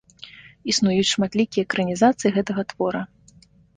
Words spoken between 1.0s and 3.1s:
шматлікія экранізацыі гэтага твора.